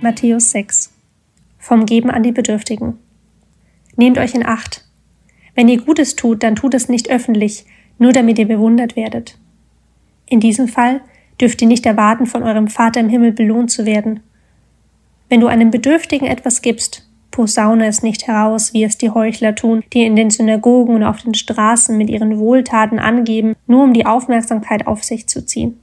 [0.00, 0.92] Matthäus 6
[1.58, 2.98] Vom Geben an die Bedürftigen
[3.96, 4.84] Nehmt euch in Acht.
[5.54, 7.66] Wenn ihr Gutes tut, dann tut es nicht öffentlich,
[7.98, 9.38] nur damit ihr bewundert werdet.
[10.26, 11.02] In diesem Fall
[11.40, 14.20] dürft ihr nicht erwarten, von eurem Vater im Himmel belohnt zu werden.
[15.28, 19.82] Wenn du einem Bedürftigen etwas gibst, posaune es nicht heraus, wie es die Heuchler tun,
[19.92, 24.06] die in den Synagogen und auf den Straßen mit ihren Wohltaten angeben, nur um die
[24.06, 25.80] Aufmerksamkeit auf sich zu ziehen.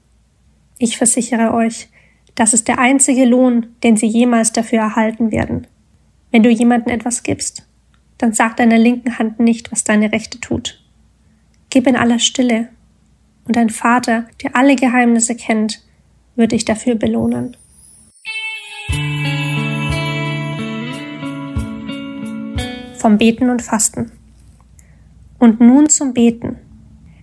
[0.77, 1.89] Ich versichere euch,
[2.35, 5.67] das ist der einzige Lohn, den sie jemals dafür erhalten werden.
[6.31, 7.67] Wenn du jemandem etwas gibst,
[8.17, 10.81] dann sag deiner linken Hand nicht, was deine rechte tut.
[11.69, 12.69] Gib in aller Stille,
[13.49, 15.81] und dein Vater, der alle Geheimnisse kennt,
[16.35, 17.57] wird dich dafür belohnen.
[22.99, 24.11] Vom Beten und Fasten.
[25.39, 26.57] Und nun zum Beten.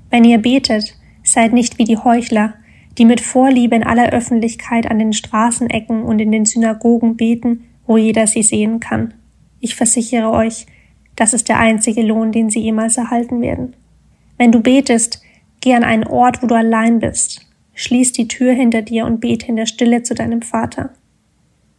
[0.08, 2.54] Wenn ihr betet, seid nicht wie die Heuchler,
[2.96, 7.98] die mit Vorliebe in aller Öffentlichkeit an den Straßenecken und in den Synagogen beten, wo
[7.98, 9.12] jeder sie sehen kann.
[9.60, 10.64] Ich versichere euch,
[11.14, 13.74] das ist der einzige Lohn, den sie jemals erhalten werden.
[14.38, 15.20] Wenn du betest,
[15.60, 17.42] geh an einen Ort, wo du allein bist.
[17.74, 20.94] Schließ die Tür hinter dir und bete in der Stille zu deinem Vater.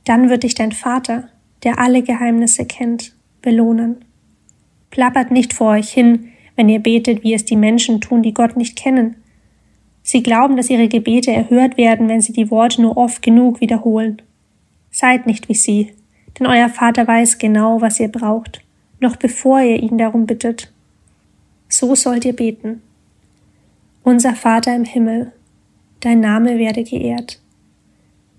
[0.06, 1.30] Dann wird dich dein Vater,
[1.64, 4.06] der alle Geheimnisse kennt, belohnen.
[4.90, 8.58] Plappert nicht vor euch hin, wenn ihr betet, wie es die Menschen tun, die Gott
[8.58, 9.16] nicht kennen,
[10.10, 14.22] Sie glauben, dass ihre Gebete erhört werden, wenn sie die Worte nur oft genug wiederholen.
[14.90, 15.94] Seid nicht wie sie,
[16.40, 18.62] denn euer Vater weiß genau, was ihr braucht,
[19.02, 20.72] noch bevor ihr ihn darum bittet.
[21.68, 22.82] So sollt ihr beten.
[24.02, 25.34] Unser Vater im Himmel,
[26.00, 27.42] dein Name werde geehrt.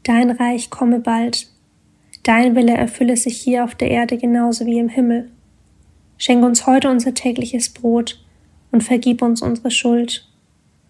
[0.05, 1.51] Dein Reich komme bald.
[2.29, 5.31] Dein Wille erfülle sich hier auf der Erde genauso wie im Himmel.
[6.19, 8.23] Schenk uns heute unser tägliches Brot
[8.71, 10.29] und vergib uns unsere Schuld,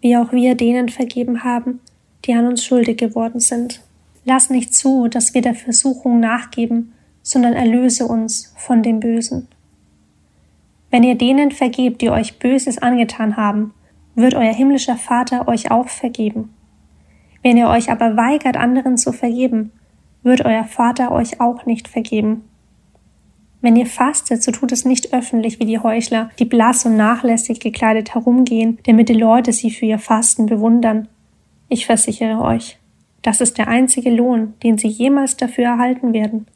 [0.01, 1.79] wie auch wir denen vergeben haben,
[2.25, 3.83] die an uns schuldig geworden sind.
[4.25, 6.93] Lass nicht zu, dass wir der Versuchung nachgeben,
[7.23, 9.47] sondern erlöse uns von dem Bösen.
[10.91, 13.75] Wenn ihr denen vergebt, die euch Böses angetan haben,
[14.17, 16.53] wird euer himmlischer Vater euch auch vergeben.
[17.45, 19.71] Wenn ihr euch aber weigert, anderen zu vergeben,
[20.23, 22.45] wird euer Vater euch auch nicht vergeben.
[23.61, 27.59] Wenn ihr fastet, so tut es nicht öffentlich wie die Heuchler, die blass und nachlässig
[27.59, 31.09] gekleidet herumgehen, damit die Leute sie für ihr Fasten bewundern.
[31.69, 32.79] Ich versichere euch,
[33.23, 36.47] das ist der einzige Lohn, den sie jemals dafür erhalten werden.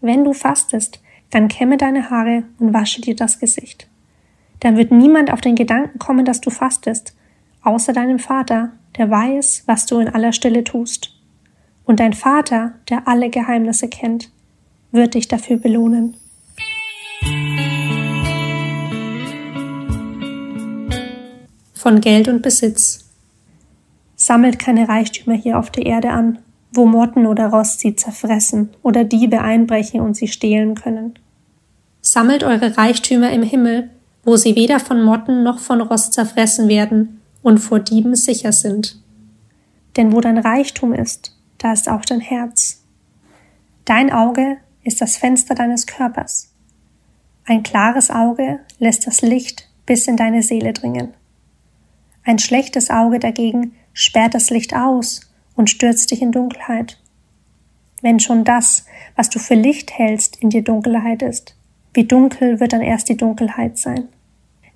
[0.00, 3.88] Wenn du fastest, dann kämme deine Haare und wasche dir das Gesicht.
[4.60, 7.16] Dann wird niemand auf den Gedanken kommen, dass du fastest,
[7.62, 11.17] außer deinem Vater, der weiß, was du in aller Stille tust.
[11.88, 14.28] Und dein Vater, der alle Geheimnisse kennt,
[14.92, 16.18] wird dich dafür belohnen.
[21.72, 23.08] Von Geld und Besitz.
[24.16, 26.40] Sammelt keine Reichtümer hier auf der Erde an,
[26.74, 31.18] wo Motten oder Rost sie zerfressen oder Diebe einbrechen und sie stehlen können.
[32.02, 33.88] Sammelt eure Reichtümer im Himmel,
[34.24, 39.02] wo sie weder von Motten noch von Rost zerfressen werden und vor Dieben sicher sind.
[39.96, 42.82] Denn wo dein Reichtum ist, da ist auch dein Herz.
[43.84, 46.54] Dein Auge ist das Fenster deines Körpers.
[47.44, 51.14] Ein klares Auge lässt das Licht bis in deine Seele dringen.
[52.24, 56.98] Ein schlechtes Auge dagegen sperrt das Licht aus und stürzt dich in Dunkelheit.
[58.02, 58.84] Wenn schon das,
[59.16, 61.56] was du für Licht hältst, in dir Dunkelheit ist,
[61.94, 64.08] wie dunkel wird dann erst die Dunkelheit sein?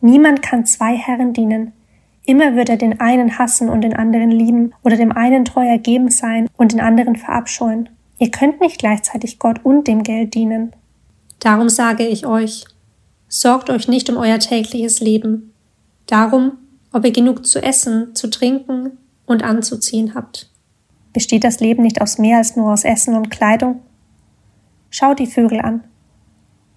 [0.01, 1.73] Niemand kann zwei Herren dienen.
[2.25, 6.11] Immer wird er den einen hassen und den anderen lieben oder dem einen treu ergeben
[6.11, 7.89] sein und den anderen verabscheuen.
[8.19, 10.73] Ihr könnt nicht gleichzeitig Gott und dem Geld dienen.
[11.41, 12.65] Darum sage ich euch,
[13.29, 15.53] sorgt euch nicht um euer tägliches Leben,
[16.07, 16.53] darum,
[16.93, 20.51] ob ihr genug zu essen, zu trinken und anzuziehen habt.
[21.13, 23.81] Besteht das Leben nicht aus mehr als nur aus Essen und Kleidung?
[24.91, 25.83] Schaut die Vögel an.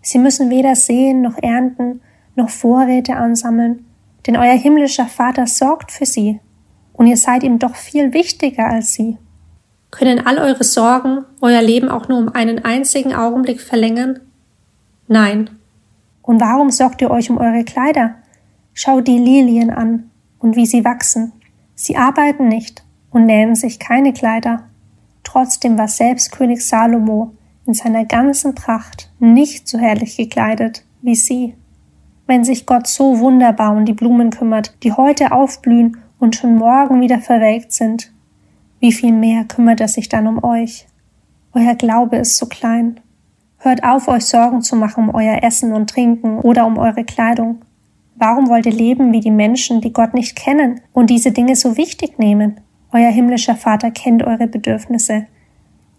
[0.02, 2.02] Sie müssen weder sehen noch ernten
[2.36, 3.86] noch Vorräte ansammeln,
[4.26, 6.40] denn euer himmlischer Vater sorgt für sie,
[6.94, 9.18] und ihr seid ihm doch viel wichtiger als sie.
[9.92, 14.20] Können all eure Sorgen euer Leben auch nur um einen einzigen Augenblick verlängern?
[15.08, 15.50] Nein.
[16.22, 18.16] Und warum sorgt ihr euch um eure Kleider?
[18.74, 21.34] Schaut die Lilien an und wie sie wachsen.
[21.76, 24.64] Sie arbeiten nicht und nähen sich keine Kleider.
[25.24, 27.34] Trotzdem war selbst König Salomo
[27.66, 31.56] in seiner ganzen Pracht nicht so herrlich gekleidet wie sie.
[32.28, 37.02] Wenn sich Gott so wunderbar um die Blumen kümmert, die heute aufblühen und schon morgen
[37.02, 38.12] wieder verwelkt sind,
[38.80, 40.88] wie viel mehr kümmert er sich dann um euch?
[41.54, 43.00] Euer Glaube ist so klein.
[43.60, 47.60] Hört auf, euch Sorgen zu machen um euer Essen und Trinken oder um eure Kleidung.
[48.16, 51.78] Warum wollt ihr leben wie die Menschen, die Gott nicht kennen und diese Dinge so
[51.78, 52.60] wichtig nehmen?
[52.92, 55.28] Euer himmlischer Vater kennt eure Bedürfnisse.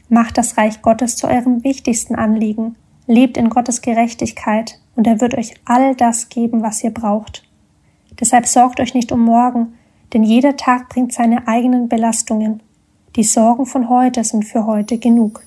[0.09, 2.77] Macht das Reich Gottes zu eurem wichtigsten Anliegen.
[3.07, 7.45] Lebt in Gottes Gerechtigkeit und er wird euch all das geben, was ihr braucht.
[8.19, 9.75] Deshalb sorgt euch nicht um morgen,
[10.13, 12.63] denn jeder Tag bringt seine eigenen Belastungen.
[13.15, 15.46] Die Sorgen von heute sind für heute genug.